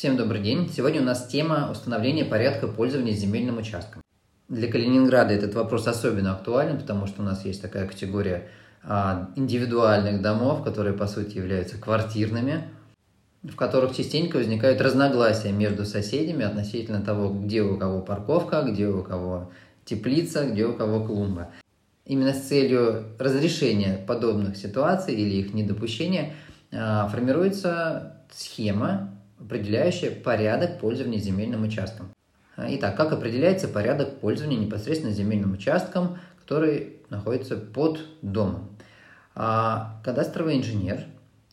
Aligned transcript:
Всем 0.00 0.16
добрый 0.16 0.40
день. 0.40 0.70
Сегодня 0.74 1.02
у 1.02 1.04
нас 1.04 1.26
тема 1.26 1.68
установления 1.70 2.24
порядка 2.24 2.66
пользования 2.66 3.12
земельным 3.12 3.58
участком. 3.58 4.00
Для 4.48 4.66
Калининграда 4.72 5.34
этот 5.34 5.52
вопрос 5.52 5.86
особенно 5.86 6.32
актуален, 6.32 6.78
потому 6.78 7.06
что 7.06 7.20
у 7.20 7.24
нас 7.26 7.44
есть 7.44 7.60
такая 7.60 7.86
категория 7.86 8.48
а, 8.82 9.28
индивидуальных 9.36 10.22
домов, 10.22 10.64
которые 10.64 10.96
по 10.96 11.06
сути 11.06 11.36
являются 11.36 11.76
квартирными, 11.76 12.64
в 13.42 13.54
которых 13.56 13.94
частенько 13.94 14.38
возникают 14.38 14.80
разногласия 14.80 15.52
между 15.52 15.84
соседями 15.84 16.46
относительно 16.46 17.02
того, 17.02 17.28
где 17.28 17.60
у 17.60 17.76
кого 17.76 18.00
парковка, 18.00 18.62
где 18.62 18.86
у 18.88 19.02
кого 19.02 19.52
теплица, 19.84 20.46
где 20.46 20.64
у 20.64 20.72
кого 20.72 21.04
клумба. 21.04 21.50
Именно 22.06 22.32
с 22.32 22.48
целью 22.48 23.04
разрешения 23.18 24.02
подобных 24.06 24.56
ситуаций 24.56 25.12
или 25.12 25.42
их 25.42 25.52
недопущения 25.52 26.32
а, 26.72 27.06
формируется 27.08 28.16
схема, 28.30 29.19
определяющая 29.40 30.10
порядок 30.10 30.78
пользования 30.78 31.18
земельным 31.18 31.64
участком. 31.64 32.12
Итак, 32.56 32.96
как 32.96 33.12
определяется 33.12 33.68
порядок 33.68 34.20
пользования 34.20 34.58
непосредственно 34.58 35.12
земельным 35.12 35.52
участком, 35.52 36.18
который 36.40 36.96
находится 37.08 37.56
под 37.56 38.00
домом? 38.22 38.76
А 39.34 40.00
кадастровый 40.04 40.58
инженер 40.58 41.04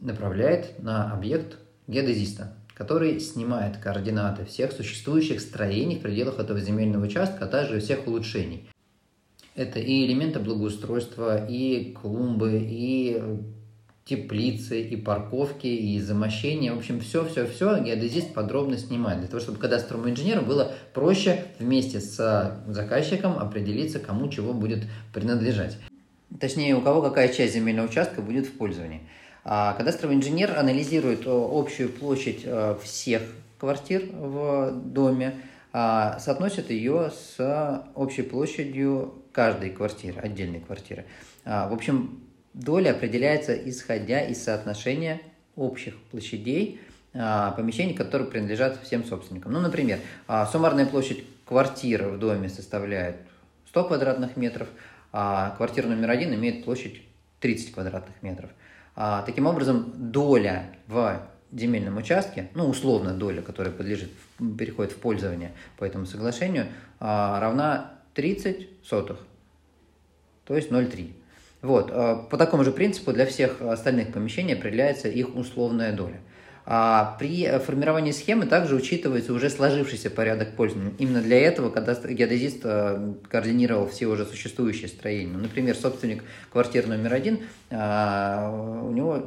направляет 0.00 0.82
на 0.82 1.12
объект 1.12 1.58
геодезиста, 1.86 2.54
который 2.74 3.20
снимает 3.20 3.76
координаты 3.76 4.44
всех 4.44 4.72
существующих 4.72 5.40
строений 5.40 5.98
в 5.98 6.02
пределах 6.02 6.38
этого 6.38 6.58
земельного 6.60 7.04
участка, 7.04 7.44
а 7.44 7.48
также 7.48 7.80
всех 7.80 8.06
улучшений. 8.06 8.68
Это 9.54 9.78
и 9.78 10.06
элементы 10.06 10.40
благоустройства, 10.40 11.46
и 11.46 11.92
клумбы, 11.92 12.58
и 12.60 13.22
теплицы, 14.04 14.82
и 14.82 14.96
парковки, 14.96 15.66
и 15.66 15.98
замощения. 15.98 16.74
В 16.74 16.78
общем, 16.78 17.00
все-все-все 17.00 17.82
геодезист 17.82 18.34
подробно 18.34 18.76
снимает, 18.76 19.20
для 19.20 19.28
того, 19.28 19.40
чтобы 19.40 19.58
кадастровому 19.58 20.10
инженеру 20.10 20.42
было 20.42 20.72
проще 20.92 21.44
вместе 21.58 22.00
с 22.00 22.62
заказчиком 22.68 23.38
определиться, 23.38 23.98
кому 23.98 24.28
чего 24.28 24.52
будет 24.52 24.84
принадлежать. 25.12 25.78
Точнее, 26.38 26.76
у 26.76 26.82
кого 26.82 27.00
какая 27.00 27.28
часть 27.28 27.54
земельного 27.54 27.86
участка 27.86 28.20
будет 28.20 28.46
в 28.46 28.52
пользовании. 28.52 29.02
А 29.44 29.74
кадастровый 29.74 30.16
инженер 30.16 30.58
анализирует 30.58 31.22
общую 31.26 31.88
площадь 31.90 32.40
э, 32.44 32.76
всех 32.82 33.22
квартир 33.58 34.04
в 34.12 34.72
доме, 34.84 35.34
а 35.72 36.18
соотносит 36.18 36.70
ее 36.70 37.10
с 37.10 37.84
общей 37.94 38.22
площадью 38.22 39.22
каждой 39.32 39.70
квартиры, 39.70 40.20
отдельной 40.20 40.60
квартиры. 40.60 41.04
А, 41.44 41.68
в 41.68 41.74
общем, 41.74 42.20
доля 42.54 42.92
определяется 42.92 43.52
исходя 43.54 44.20
из 44.20 44.42
соотношения 44.42 45.20
общих 45.56 45.96
площадей 46.10 46.80
а, 47.12 47.52
помещений, 47.52 47.94
которые 47.94 48.28
принадлежат 48.28 48.80
всем 48.82 49.04
собственникам. 49.04 49.52
Ну, 49.52 49.60
например, 49.60 49.98
а, 50.26 50.46
суммарная 50.46 50.86
площадь 50.86 51.24
квартиры 51.44 52.08
в 52.08 52.18
доме 52.18 52.48
составляет 52.48 53.16
100 53.68 53.84
квадратных 53.84 54.36
метров, 54.36 54.68
а 55.12 55.54
квартира 55.56 55.86
номер 55.86 56.10
один 56.10 56.34
имеет 56.34 56.64
площадь 56.64 57.02
30 57.40 57.72
квадратных 57.72 58.22
метров. 58.22 58.50
Таким 59.26 59.46
образом, 59.46 59.92
доля 59.96 60.70
в 60.86 61.20
земельном 61.52 61.98
участке, 61.98 62.48
ну, 62.54 62.68
условно 62.68 63.12
доля, 63.12 63.42
которая 63.42 63.72
подлежит, 63.72 64.10
переходит 64.38 64.92
в 64.92 64.96
пользование 64.96 65.52
по 65.76 65.84
этому 65.84 66.06
соглашению, 66.06 66.68
равна 67.00 67.92
30 68.14 68.68
сотых, 68.84 69.18
то 70.46 70.54
есть 70.54 70.70
0,3. 70.70 71.12
Вот. 71.64 71.90
Э, 71.90 72.18
по 72.28 72.36
такому 72.36 72.62
же 72.62 72.72
принципу 72.72 73.14
для 73.14 73.24
всех 73.24 73.62
остальных 73.62 74.12
помещений 74.12 74.52
определяется 74.52 75.08
их 75.08 75.34
условная 75.34 75.92
доля. 75.92 76.20
А 76.66 77.16
при 77.18 77.46
формировании 77.58 78.12
схемы 78.12 78.44
также 78.46 78.74
учитывается 78.74 79.32
уже 79.32 79.48
сложившийся 79.48 80.10
порядок 80.10 80.56
пользования. 80.56 80.92
Именно 80.98 81.22
для 81.22 81.40
этого, 81.40 81.70
когда 81.70 81.94
геодезист 81.94 82.60
э, 82.64 83.14
координировал 83.30 83.88
все 83.88 84.06
уже 84.06 84.26
существующие 84.26 84.88
строения. 84.88 85.38
Например, 85.38 85.74
собственник 85.74 86.22
квартиры 86.52 86.86
номер 86.86 87.14
один, 87.14 87.40
э, 87.70 87.76
у 88.82 88.92
него 88.92 89.26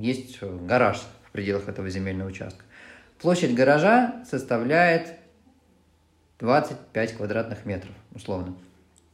есть 0.00 0.42
гараж 0.42 1.00
в 1.28 1.30
пределах 1.30 1.68
этого 1.68 1.88
земельного 1.88 2.28
участка. 2.28 2.64
Площадь 3.20 3.54
гаража 3.54 4.24
составляет 4.28 5.14
25 6.40 7.12
квадратных 7.12 7.64
метров, 7.66 7.94
условно. 8.12 8.56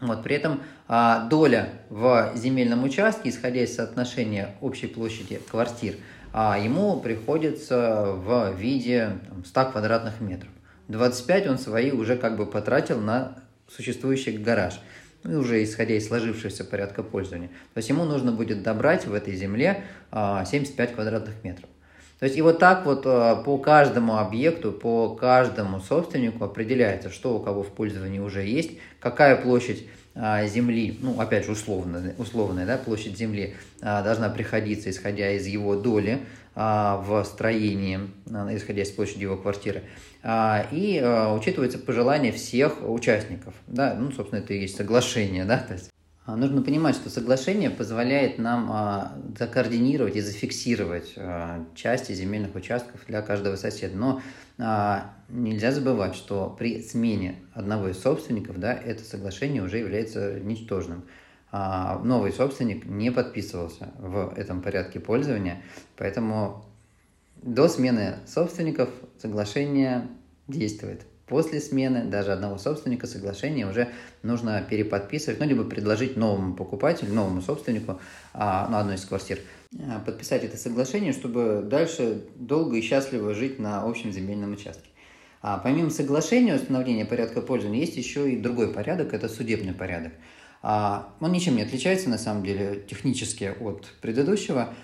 Вот, 0.00 0.22
при 0.22 0.36
этом 0.36 0.62
а, 0.86 1.26
доля 1.28 1.70
в 1.90 2.32
земельном 2.36 2.84
участке, 2.84 3.30
исходя 3.30 3.62
из 3.62 3.74
соотношения 3.74 4.54
общей 4.60 4.86
площади 4.86 5.40
квартир, 5.50 5.96
а, 6.32 6.56
ему 6.58 7.00
приходится 7.00 8.12
в 8.12 8.54
виде 8.54 9.18
там, 9.28 9.44
100 9.44 9.64
квадратных 9.72 10.20
метров. 10.20 10.50
25 10.86 11.48
он 11.48 11.58
свои 11.58 11.90
уже 11.90 12.16
как 12.16 12.36
бы 12.36 12.46
потратил 12.46 13.00
на 13.00 13.38
существующий 13.68 14.38
гараж, 14.38 14.80
ну 15.24 15.32
и 15.32 15.36
уже 15.36 15.62
исходя 15.64 15.94
из 15.94 16.06
сложившегося 16.06 16.64
порядка 16.64 17.02
пользования. 17.02 17.48
То 17.74 17.78
есть 17.78 17.88
ему 17.88 18.04
нужно 18.04 18.30
будет 18.30 18.62
добрать 18.62 19.06
в 19.06 19.12
этой 19.12 19.34
земле 19.34 19.84
а, 20.12 20.44
75 20.44 20.94
квадратных 20.94 21.42
метров. 21.42 21.68
То 22.18 22.24
есть 22.24 22.36
и 22.36 22.42
вот 22.42 22.58
так 22.58 22.84
вот 22.84 23.02
а, 23.06 23.36
по 23.36 23.58
каждому 23.58 24.18
объекту, 24.18 24.72
по 24.72 25.14
каждому 25.14 25.80
собственнику 25.80 26.44
определяется, 26.44 27.10
что 27.10 27.36
у 27.36 27.40
кого 27.40 27.62
в 27.62 27.68
пользовании 27.68 28.18
уже 28.18 28.44
есть, 28.44 28.72
какая 28.98 29.36
площадь 29.36 29.86
а, 30.14 30.44
земли, 30.46 30.98
ну, 31.00 31.20
опять 31.20 31.44
же, 31.44 31.52
условно, 31.52 32.14
условная 32.18 32.66
да, 32.66 32.76
площадь 32.76 33.16
земли 33.16 33.54
а, 33.80 34.02
должна 34.02 34.28
приходиться, 34.30 34.90
исходя 34.90 35.30
из 35.30 35.46
его 35.46 35.76
доли 35.76 36.20
в 36.54 37.22
строении, 37.22 38.00
исходя 38.50 38.82
из 38.82 38.90
площади 38.90 39.22
его 39.22 39.36
квартиры, 39.36 39.84
и 40.24 41.00
учитывается 41.36 41.78
пожелание 41.78 42.32
всех 42.32 42.78
участников. 42.82 43.54
Да, 43.68 43.94
ну, 43.94 44.10
собственно, 44.10 44.40
это 44.40 44.54
и 44.54 44.62
есть 44.62 44.76
соглашение, 44.76 45.44
да, 45.44 45.58
то 45.58 45.74
есть 45.74 45.88
нужно 46.36 46.62
понимать, 46.62 46.94
что 46.94 47.10
соглашение 47.10 47.70
позволяет 47.70 48.38
нам 48.38 48.68
а, 48.70 49.18
закоординировать 49.38 50.16
и 50.16 50.20
зафиксировать 50.20 51.14
а, 51.16 51.64
части 51.74 52.12
земельных 52.12 52.54
участков 52.54 53.00
для 53.06 53.22
каждого 53.22 53.56
соседа. 53.56 53.96
Но 53.96 54.20
нельзя 55.28 55.70
забывать, 55.70 56.16
что 56.16 56.54
при 56.58 56.82
смене 56.82 57.36
одного 57.54 57.88
из 57.90 57.98
собственников 58.00 58.58
да, 58.58 58.74
это 58.74 59.04
соглашение 59.04 59.62
уже 59.62 59.78
является 59.78 60.40
ничтожным. 60.40 61.04
Новый 61.52 62.32
собственник 62.32 62.84
не 62.84 63.12
подписывался 63.12 63.92
в 63.98 64.34
этом 64.36 64.60
порядке 64.60 64.98
пользования, 64.98 65.62
поэтому 65.96 66.64
до 67.40 67.68
смены 67.68 68.16
собственников 68.26 68.90
соглашение 69.18 70.08
действует. 70.48 71.06
После 71.28 71.60
смены 71.60 72.04
даже 72.04 72.32
одного 72.32 72.56
собственника 72.58 73.06
соглашение 73.06 73.68
уже 73.68 73.88
нужно 74.22 74.62
переподписывать, 74.62 75.38
ну, 75.40 75.46
либо 75.46 75.64
предложить 75.64 76.16
новому 76.16 76.54
покупателю, 76.54 77.12
новому 77.12 77.42
собственнику 77.42 78.00
а, 78.32 78.68
на 78.68 78.80
одной 78.80 78.94
из 78.94 79.04
квартир 79.04 79.40
а, 79.78 80.00
подписать 80.00 80.44
это 80.44 80.56
соглашение, 80.56 81.12
чтобы 81.12 81.62
дальше 81.64 82.24
долго 82.36 82.76
и 82.76 82.80
счастливо 82.80 83.34
жить 83.34 83.58
на 83.58 83.82
общем 83.82 84.10
земельном 84.10 84.52
участке. 84.52 84.88
А 85.40 85.58
помимо 85.58 85.90
соглашения 85.90 86.54
установления 86.54 87.04
порядка 87.04 87.42
пользования, 87.42 87.80
есть 87.80 87.96
еще 87.96 88.30
и 88.32 88.36
другой 88.36 88.72
порядок, 88.72 89.12
это 89.12 89.28
судебный 89.28 89.74
порядок. 89.74 90.12
А, 90.62 91.14
он 91.20 91.32
ничем 91.32 91.56
не 91.56 91.62
отличается, 91.62 92.08
на 92.08 92.18
самом 92.18 92.42
деле, 92.42 92.82
технически 92.88 93.54
от 93.60 93.86
предыдущего. 94.00 94.74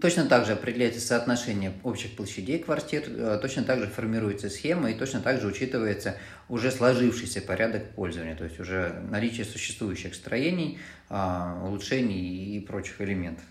Точно 0.00 0.24
так 0.24 0.46
же 0.46 0.52
определяется 0.52 0.98
соотношение 0.98 1.74
общих 1.82 2.16
площадей 2.16 2.58
квартир, 2.58 3.02
э, 3.06 3.38
точно 3.42 3.64
так 3.64 3.80
же 3.80 3.86
формируется 3.86 4.48
схема 4.48 4.90
и 4.90 4.94
точно 4.94 5.20
так 5.20 5.42
же 5.42 5.46
учитывается 5.46 6.16
уже 6.48 6.70
сложившийся 6.70 7.42
порядок 7.42 7.90
пользования, 7.90 8.34
то 8.34 8.44
есть 8.44 8.58
уже 8.58 9.02
наличие 9.10 9.44
существующих 9.44 10.14
строений, 10.14 10.78
а, 11.10 11.62
улучшений 11.66 12.56
и 12.56 12.60
прочих 12.60 12.98
элементов. 13.02 13.44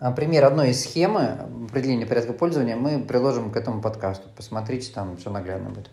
А 0.00 0.10
пример 0.10 0.46
одной 0.46 0.70
из 0.70 0.82
схемы 0.82 1.38
определения 1.68 2.06
порядка 2.06 2.32
пользования 2.32 2.76
мы 2.76 3.04
приложим 3.04 3.52
к 3.52 3.56
этому 3.56 3.82
подкасту. 3.82 4.28
Посмотрите, 4.34 4.90
там 4.90 5.18
все 5.18 5.30
наглядно 5.30 5.68
будет. 5.68 5.90